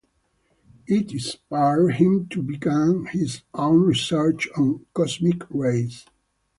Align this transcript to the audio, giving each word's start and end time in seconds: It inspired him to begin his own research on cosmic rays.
It 0.87 1.11
inspired 1.11 1.97
him 1.97 2.25
to 2.29 2.41
begin 2.41 3.05
his 3.11 3.43
own 3.53 3.81
research 3.83 4.49
on 4.57 4.87
cosmic 4.95 5.47
rays. 5.51 6.07